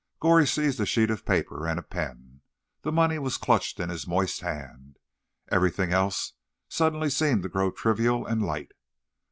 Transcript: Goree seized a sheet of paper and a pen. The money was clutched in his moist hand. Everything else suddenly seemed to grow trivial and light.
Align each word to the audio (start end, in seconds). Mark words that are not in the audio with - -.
Goree 0.19 0.47
seized 0.47 0.79
a 0.79 0.85
sheet 0.87 1.11
of 1.11 1.27
paper 1.27 1.67
and 1.67 1.77
a 1.77 1.83
pen. 1.83 2.41
The 2.81 2.91
money 2.91 3.19
was 3.19 3.37
clutched 3.37 3.79
in 3.79 3.89
his 3.89 4.07
moist 4.07 4.41
hand. 4.41 4.97
Everything 5.51 5.93
else 5.93 6.33
suddenly 6.67 7.11
seemed 7.11 7.43
to 7.43 7.49
grow 7.49 7.69
trivial 7.69 8.25
and 8.25 8.41
light. 8.43 8.71